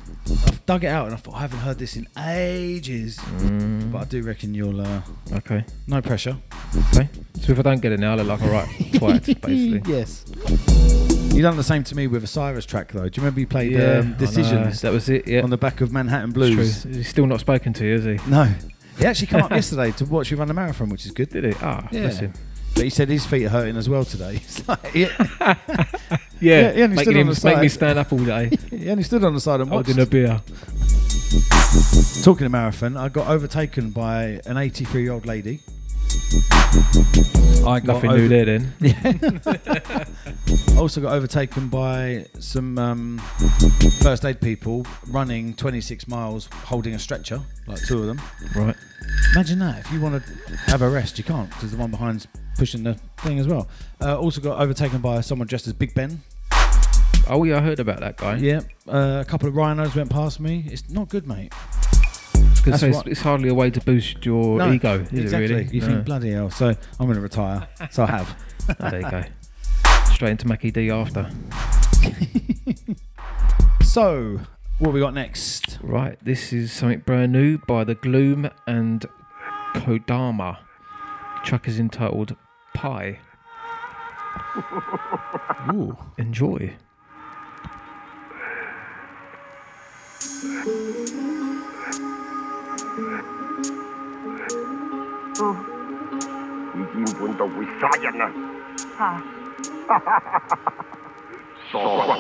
[0.48, 3.18] I've dug it out and I thought I haven't heard this in ages.
[3.18, 4.82] Mm, But I do reckon you'll.
[4.82, 5.02] Uh,
[5.34, 5.64] okay.
[5.88, 6.38] no pressure.
[6.94, 7.08] Okay.
[7.42, 9.82] So if I don't get it now, I look like a right twat, basically.
[9.86, 11.15] yes.
[11.36, 13.10] You done the same to me with a Cyrus track though.
[13.10, 14.14] Do you remember you played Yeah, um.
[14.14, 15.28] Decisions That was it.
[15.28, 15.42] Yeah.
[15.42, 16.84] on the back of Manhattan Blues?
[16.84, 16.92] true.
[16.94, 18.30] He's still not spoken to you, is he?
[18.30, 18.46] No.
[18.98, 21.30] He actually came up yesterday to watch you run the marathon, which is good.
[21.30, 21.54] Did he?
[21.62, 22.02] Ah, Yeah.
[22.04, 22.32] bless him.
[22.74, 24.42] But he said his feet are hurting as well today.
[24.68, 24.94] Like,
[26.40, 29.42] Yeah, Yeah, making him make me stand up all day, he only stood on the
[29.42, 29.88] side and watched.
[29.88, 30.42] holding a beer.
[32.24, 35.60] Talking of marathon, I got overtaken by an 83 year old lady.
[37.66, 38.74] I got Nothing over- new there then.
[40.76, 43.18] I also got overtaken by some um,
[44.02, 48.22] first aid people running 26 miles holding a stretcher, like two of them.
[48.56, 48.76] Right.
[49.34, 49.80] Imagine that.
[49.80, 50.32] If you want to
[50.68, 53.68] have a rest, you can't because the one behind's pushing the thing as well.
[54.00, 56.22] Uh, also got overtaken by someone dressed as Big Ben.
[57.28, 58.36] Oh yeah, I heard about that guy.
[58.38, 58.62] Yeah.
[58.88, 60.66] Uh, a couple of rhinos went past me.
[60.68, 61.52] It's not good, mate.
[62.66, 65.46] Because it's, it's hardly a way to boost your No, ego, is exactly.
[65.46, 65.68] it really?
[65.72, 65.88] You No.
[65.88, 66.50] think bloody hell.
[66.50, 67.68] So I'm going to retire.
[67.92, 68.36] so I have.
[68.70, 69.24] Oh, there you go.
[70.12, 71.30] Straight into Mackie D after.
[73.84, 74.42] So
[74.80, 75.80] what we got next?
[75.82, 79.06] Right, this is something brand new by the Gloom and
[79.74, 80.58] Kodama.
[81.46, 82.36] Track is entitled
[82.74, 83.20] Pie.
[85.74, 85.98] Ooh.
[86.18, 86.74] Enjoy.
[92.98, 93.04] 你
[96.94, 98.32] 根本就会杀人啊！
[98.98, 99.22] 啊！
[101.72, 102.16] 傻瓜！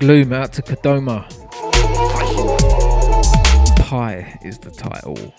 [0.00, 1.28] Gloom out to Kodama.
[3.76, 5.34] Pie is the title.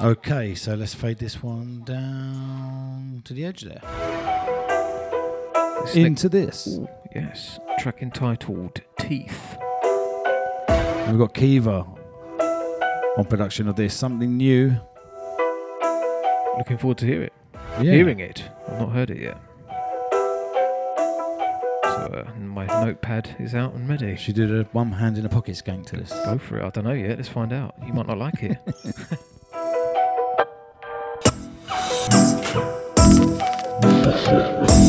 [0.00, 3.80] Okay, so let's fade this one down to the edge there.
[5.86, 6.68] This Into this.
[6.68, 9.56] Ooh, yes, track entitled Teeth.
[10.68, 11.84] And we've got Kiva
[13.16, 13.92] on production of this.
[13.92, 14.76] Something new.
[16.58, 17.32] Looking forward to hear it.
[17.82, 17.92] Yeah.
[17.92, 18.48] Hearing it.
[18.68, 19.47] I've not heard it yet.
[22.08, 24.16] So uh, my notepad is out and ready.
[24.16, 26.10] She did a one hand in a pocket skank to this.
[26.10, 26.64] Go for it.
[26.64, 27.18] I don't know yet.
[27.18, 27.74] Let's find out.
[27.86, 28.58] You might not like it.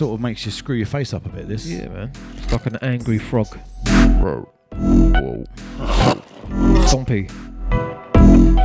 [0.00, 1.46] sort of makes you screw your face up a bit.
[1.46, 1.66] This.
[1.66, 2.10] yeah, man.
[2.38, 3.48] It's like an angry frog.
[4.18, 4.48] Whoa.
[4.72, 5.44] Whoa.
[6.88, 7.30] Stompy.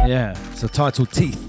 [0.07, 0.33] Yeah.
[0.53, 1.41] So title Teeth.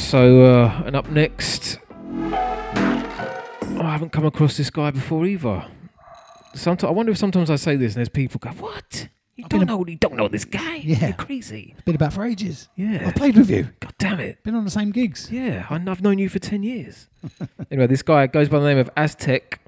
[0.00, 5.64] So, uh, and up next, I haven't come across this guy before either.
[6.56, 9.10] Sometimes I wonder if sometimes I say this and there's people go, "What?
[9.50, 9.84] Don't know?
[9.86, 10.76] You don't know this guy?
[10.76, 11.06] Yeah.
[11.08, 12.68] You're crazy." Been about for ages.
[12.76, 13.04] Yeah.
[13.08, 13.68] I've played with you.
[13.80, 14.42] God damn it.
[14.42, 15.30] Been on the same gigs.
[15.30, 17.08] Yeah, I- I've known you for 10 years.
[17.70, 19.60] anyway, this guy goes by the name of Aztec,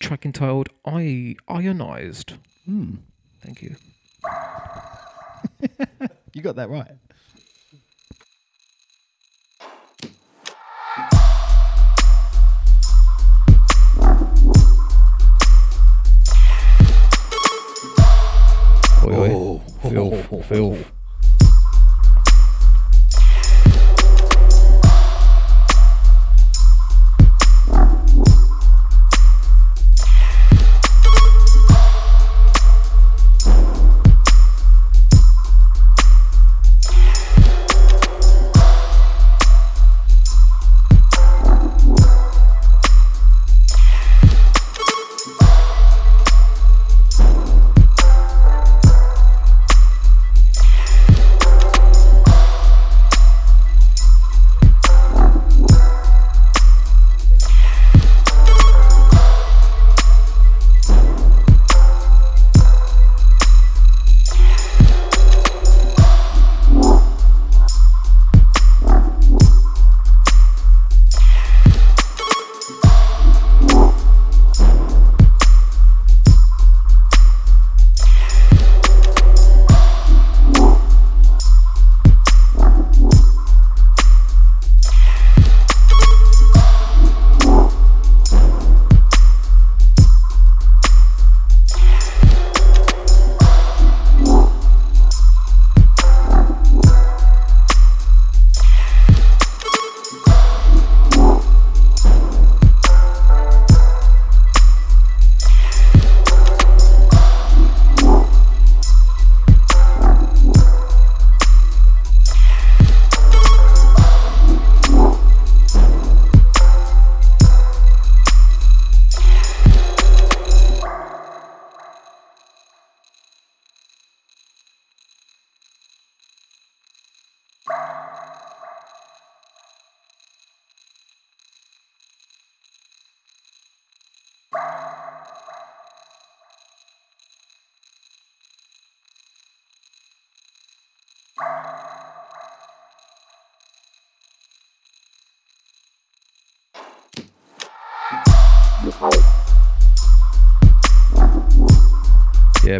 [0.00, 2.34] track entitled I- Ionized.
[2.64, 2.94] Hmm.
[3.42, 3.76] Thank you.
[6.32, 6.90] You got that right.
[19.10, 20.10] 诶呦诶呦
[20.50, 20.72] 诶呦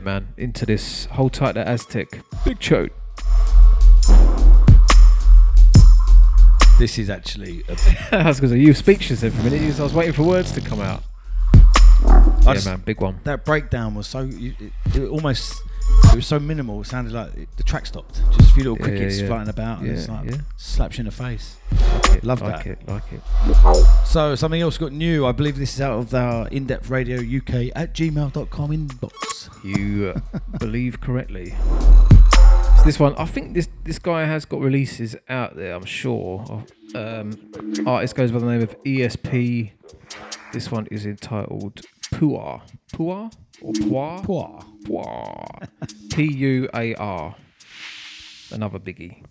[0.05, 0.29] man.
[0.37, 1.07] Into this.
[1.07, 2.21] Hold tight, the Aztec.
[2.45, 2.93] Big chote.
[6.79, 7.63] This is actually.
[7.69, 7.73] A,
[8.25, 9.79] I was going to say, you were speechless there for a minute.
[9.79, 11.03] I was waiting for words to come out.
[12.05, 12.83] I yeah, just- man.
[12.85, 13.21] Big one.
[13.25, 14.29] That breakdown was so.
[14.31, 14.55] It,
[14.95, 15.63] it almost.
[16.13, 16.81] It was so minimal.
[16.81, 18.21] It sounded like it, the track stopped.
[18.37, 19.27] Just a few little Yeah, yeah, crickets yeah.
[19.29, 21.57] flying about, and it's like slaps you in the face.
[22.25, 22.67] Like it, Love like that.
[22.67, 22.89] it.
[22.89, 24.07] Like it.
[24.07, 25.27] So something else got new.
[25.27, 29.65] I believe this is out of our in-depth radio UK at gmail.com inbox.
[29.65, 31.55] You uh, believe correctly.
[32.79, 35.75] So this one, I think this this guy has got releases out there.
[35.75, 36.65] I'm sure.
[36.95, 37.53] Um,
[37.87, 39.73] artist goes by the name of ESP.
[40.53, 41.81] This one is entitled
[42.13, 42.63] Puar.
[42.93, 44.25] Puar or Puar?
[44.25, 44.65] Puar.
[44.85, 45.69] Puar.
[46.11, 47.35] P U A R.
[48.53, 49.23] Another biggie.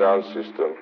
[0.00, 0.74] A good sound system.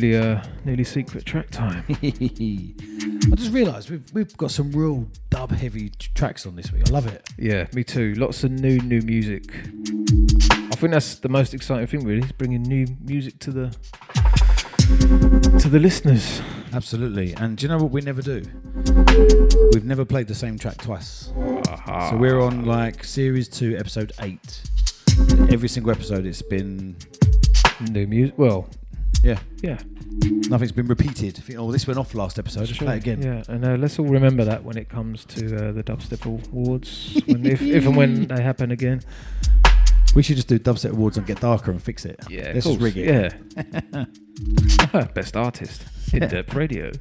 [0.00, 1.84] Nearly a nearly secret track time.
[2.02, 6.82] I just realised we've we've got some real dub heavy t- tracks on this week.
[6.88, 7.28] I love it.
[7.38, 8.14] Yeah, me too.
[8.14, 9.44] Lots of new new music.
[9.52, 13.76] I think that's the most exciting thing, really, is bringing new music to the
[15.60, 16.42] to the listeners.
[16.72, 17.32] Absolutely.
[17.34, 18.42] And do you know what we never do?
[19.72, 21.32] We've never played the same track twice.
[21.68, 22.10] Aha.
[22.10, 24.60] So we're on like series two, episode eight.
[25.52, 26.96] Every single episode, it's been
[27.92, 28.36] new music.
[28.36, 28.68] Well,
[29.24, 29.78] yeah, yeah.
[30.48, 31.42] Nothing's been repeated.
[31.56, 32.60] Oh, this went off last episode.
[32.68, 33.22] Let's play it again.
[33.22, 37.20] Yeah, and uh, let's all remember that when it comes to uh, the Dubstep Awards,
[37.26, 39.00] when, if, if and when they happen again.
[40.14, 42.20] We should just do Dubstep Awards and get darker and fix it.
[42.30, 43.34] Yeah, let's just rig it.
[44.94, 45.04] Yeah.
[45.14, 46.92] Best artist, in depth radio.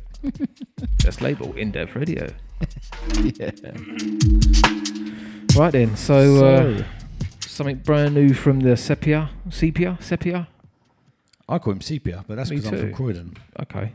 [1.03, 2.27] Best label, in depth radio.
[3.21, 3.51] yeah.
[5.55, 6.83] Right then, so, So- uh,
[7.41, 10.47] something brand new from the Sepia, Sepia, Sepia.
[11.49, 12.93] I call him Sepia, but that's because I'm from.
[12.93, 13.37] Croydon.
[13.61, 13.91] Okay.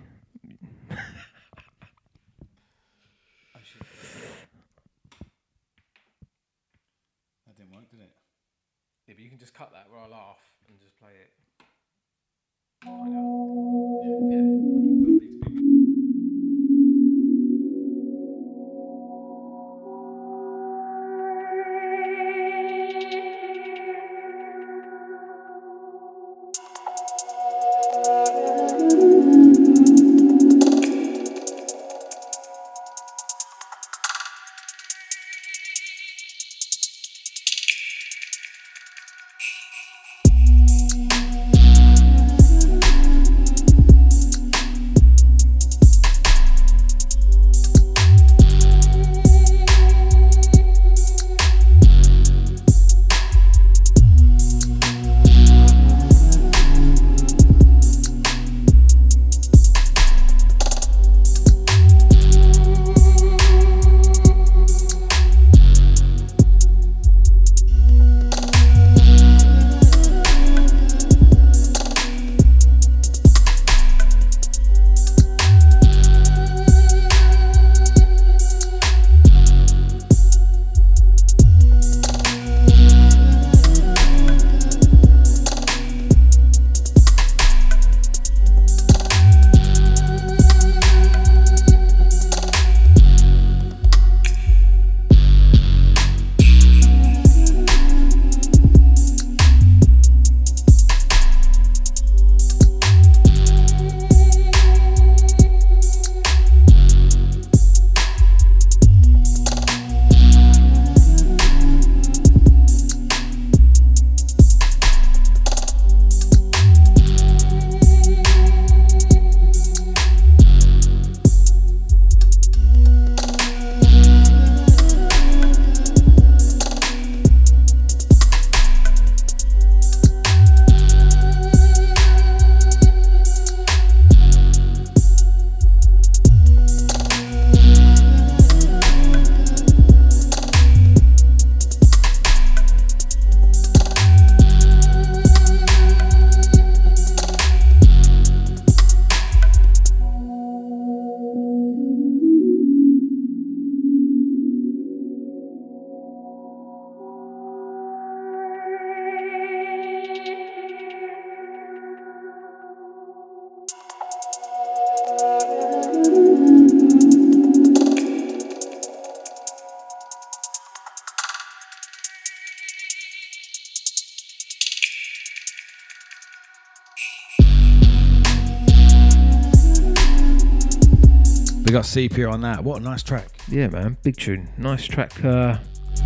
[181.78, 182.64] Got Sepia on that.
[182.64, 183.28] What a nice track.
[183.46, 184.48] Yeah, man, big tune.
[184.58, 185.58] Nice track uh,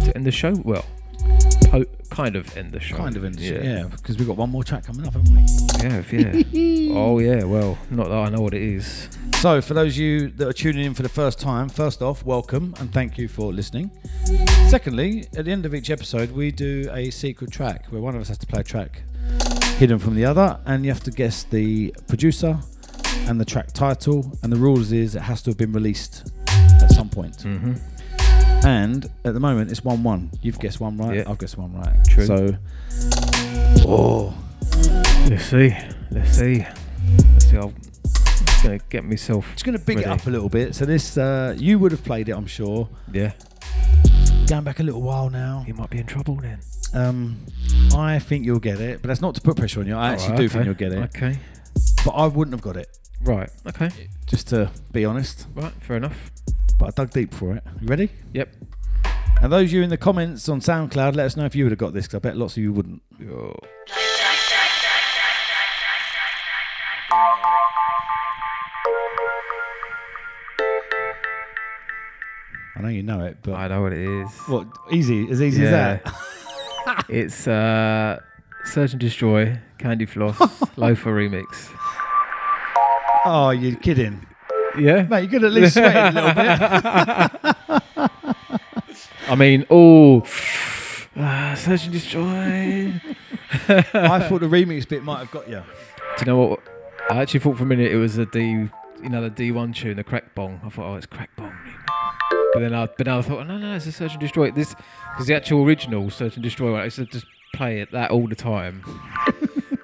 [0.04, 0.52] to end the show.
[0.64, 0.84] Well,
[1.70, 2.98] po- kind of end the show.
[2.98, 3.62] Kind of in yeah.
[3.62, 5.40] yeah, because we've got one more track coming up, haven't we?
[5.82, 6.94] Yeah, yeah.
[6.94, 7.44] oh yeah.
[7.44, 9.08] Well, not that I know what it is.
[9.36, 12.22] So, for those of you that are tuning in for the first time, first off,
[12.22, 13.90] welcome and thank you for listening.
[14.68, 18.20] Secondly, at the end of each episode, we do a secret track where one of
[18.20, 19.04] us has to play a track
[19.78, 22.60] hidden from the other, and you have to guess the producer
[23.28, 24.30] and the track title.
[24.42, 27.38] And the rules is it has to have been released at some point.
[27.38, 27.74] Mm-hmm.
[28.66, 30.30] And at the moment, it's 1 1.
[30.42, 31.24] You've guessed one right, Yeah.
[31.26, 31.96] I've guessed one right.
[32.08, 32.26] True.
[32.26, 32.56] So,
[33.86, 34.34] oh,
[35.28, 35.74] Let's see.
[36.10, 36.66] Let's see.
[37.32, 37.56] Let's see.
[37.56, 37.74] I'm
[38.62, 39.48] gonna get myself.
[39.52, 40.74] just going to big it up a little bit.
[40.76, 42.88] So, this, uh, you would have played it, I'm sure.
[43.12, 43.32] Yeah.
[44.46, 45.64] Going back a little while now.
[45.66, 46.60] You might be in trouble then.
[46.94, 47.38] Um,
[47.96, 49.96] I think you'll get it, but that's not to put pressure on you.
[49.96, 50.52] I actually Alright, do okay.
[50.52, 51.38] think you'll get it, Okay.
[52.04, 52.96] but I wouldn't have got it.
[53.22, 53.48] Right.
[53.66, 53.90] Okay.
[54.26, 55.72] Just to be honest, Right.
[55.80, 56.30] Fair enough.
[56.78, 57.62] but I dug deep for it.
[57.80, 58.10] You ready?
[58.34, 58.48] Yep.
[59.40, 61.72] And those of you in the comments on SoundCloud, let us know if you would
[61.72, 63.02] have got this, because I bet lots of you wouldn't.
[63.18, 63.56] Yo.
[72.76, 74.30] I know you know it, but I know what it is.
[74.48, 74.66] what?
[74.90, 75.98] Easy, as easy Yeah.
[76.04, 76.12] as
[76.86, 77.04] that.
[77.08, 78.20] it's uh,
[78.64, 80.38] Search and Destroy, Candy Floss,
[80.76, 81.68] Loefah remix.
[83.24, 84.26] Oh, you're kidding,
[84.78, 85.02] Yeah.
[85.02, 85.22] mate.
[85.24, 88.10] You could at least sweat a little bit.
[89.28, 90.22] I mean, oh,
[91.16, 93.00] uh, Search and Destroy.
[93.68, 95.62] I thought the remix bit might have got you.
[96.16, 96.60] Do you know what?
[97.10, 98.70] I actually thought for a minute it was a D, you
[99.08, 100.60] know, the D1 tune, the Crack Bong.
[100.64, 101.52] I thought, oh, it's Crack Bong.
[102.54, 104.50] But then I, but then I thought, oh, no, no, it's a Search and Destroy.
[104.50, 104.74] This,
[105.12, 108.26] because the actual original Search and Destroy I used to just play it that all
[108.26, 108.82] the time.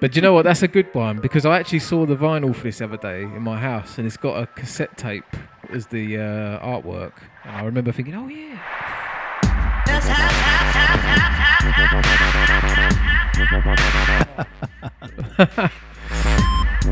[0.01, 0.43] But do you know what?
[0.45, 3.21] That's a good one because I actually saw the vinyl for this the other day
[3.23, 5.25] in my house, and it's got a cassette tape
[5.71, 7.13] as the uh, artwork.
[7.43, 8.59] And I remember thinking, oh yeah.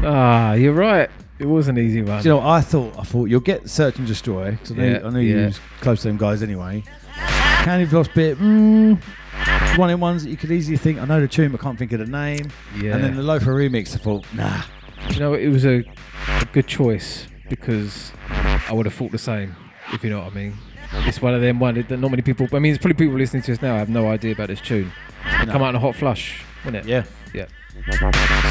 [0.04, 1.10] Ah, you're right.
[1.40, 2.22] It was an easy one.
[2.22, 4.76] Do you know, what I thought I thought you'll get search and destroy because I
[4.76, 5.46] know, Yeah, I you yeah.
[5.48, 6.84] was close to them guys anyway.
[7.64, 8.98] Candy Floss bit, mm,
[9.78, 11.92] one the ones that you could easily think I know the tune but can't think
[11.92, 12.50] of the name.
[12.80, 12.96] yeah.
[12.96, 14.62] And then the Loefah remix, I thought, nah.
[15.12, 15.84] You know, it was a,
[16.28, 19.56] a good choice because I would have thought the same,
[19.94, 20.54] if you know what I mean.
[21.06, 22.48] It's one of them one that not many people.
[22.54, 24.92] I mean, there's probably people listening to us now have no idea about this tune.
[25.26, 26.90] It come out in a Hotflush, wouldn't it?
[26.90, 27.04] Yeah.
[27.34, 27.48] Yeah.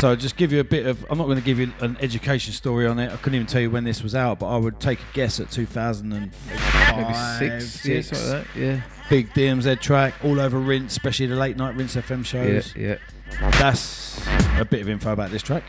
[0.00, 1.04] So just give you a bit of.
[1.10, 3.10] I'm not going to give you an education story on it.
[3.10, 5.40] I couldn't even tell you when this was out, but I would take a guess
[5.40, 8.08] at 2005, Maybe six, six.
[8.08, 8.60] something like that.
[8.60, 8.80] Yeah.
[9.08, 12.74] Big DMZ track all over Rinse, especially the late night Rinse FM shows.
[12.74, 12.96] yeah,
[13.40, 13.50] yeah.
[13.52, 14.26] That's
[14.58, 15.62] a bit of info about this track.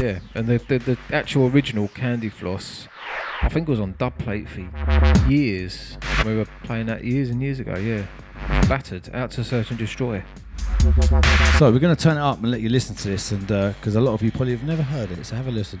[0.00, 0.20] yeah.
[0.34, 2.86] And the, the the actual original Candy Floss,
[3.42, 4.60] I think it was on dub plate for
[5.28, 5.98] years.
[6.24, 7.74] We were playing that years and years ago.
[7.76, 8.06] Yeah.
[8.68, 10.22] Battered out to search and destroy.
[11.58, 13.68] So we're going to turn it up and let you listen to this, and uh,
[13.70, 15.80] because a lot of you probably have never heard it, so have a listen.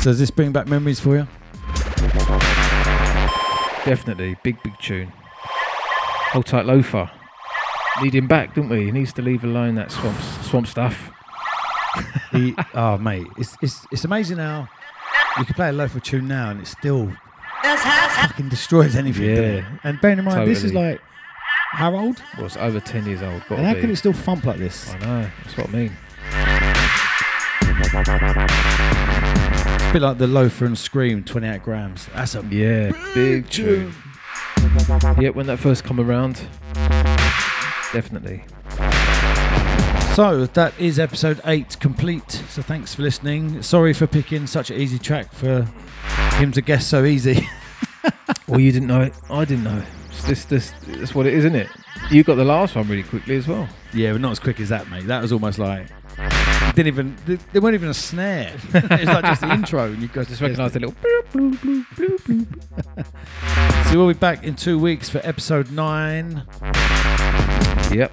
[0.00, 1.28] So does this bring back memories for you?
[3.84, 5.12] Definitely, big big tune.
[6.32, 7.10] Hold tight, Loefah.
[8.02, 8.86] Need him back, don't we?
[8.86, 11.10] He needs to leave alone that swamp swamp stuff.
[12.30, 14.68] He, oh mate, it's, it's it's amazing how
[15.36, 17.12] you can play a Loefah tune now and it still
[17.62, 19.24] fucking destroys anything.
[19.24, 21.00] Yeah, And bearing in mind, this is like
[21.72, 22.22] how old?
[22.40, 23.42] Was over ten years old.
[23.50, 23.80] And how be.
[23.80, 24.94] can it still thump like this?
[24.94, 25.30] I know.
[25.44, 25.96] That's what I mean.
[29.90, 32.06] A bit like the Loefah and Skream, 28 grams.
[32.14, 33.92] That's a Yeah, big tune.
[35.18, 36.36] Yeah, when that first come around,
[37.92, 38.44] definitely.
[40.14, 42.30] So that is episode eight complete.
[42.30, 43.62] So thanks for listening.
[43.62, 45.62] Sorry for picking such an easy track for
[46.36, 47.48] him to guess so easy.
[48.48, 49.12] Well, you didn't know it.
[49.30, 49.80] I didn't know.
[50.08, 51.68] It's this, this, that's what it is, isn't it?
[52.10, 53.68] You got the last one really quickly as well.
[53.94, 55.06] yeah, but not as quick as that, mate.
[55.06, 55.86] That was almost like
[56.82, 57.16] didn't even.
[57.26, 58.52] th- There weren't even a snare.
[58.74, 62.46] it's like just the intro, and you guys Just recognised the little bloop, bloop, bloop,
[63.06, 63.86] bloop.
[63.90, 66.44] So we'll be back in two weeks for episode nine.
[67.92, 68.12] Yep.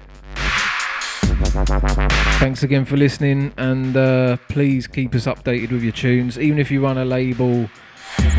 [2.40, 6.70] Thanks again for listening, and uh, please keep us updated with your tunes, even if
[6.70, 7.68] you run a label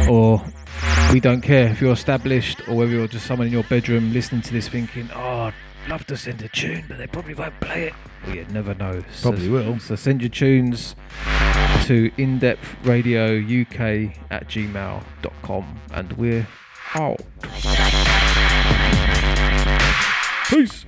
[0.09, 0.41] or
[1.11, 4.41] we don't care if you're established or whether you're just someone in your bedroom listening
[4.41, 5.51] to this thinking, oh,
[5.89, 7.93] love to send a tune, but they probably won't play it.
[8.25, 9.03] Well, you never know.
[9.21, 9.79] Probably so, will.
[9.79, 10.95] So send your tunes
[11.85, 16.47] to indepthradiouk at gmail.com and we're
[16.93, 17.21] out.
[20.49, 20.85] Peace.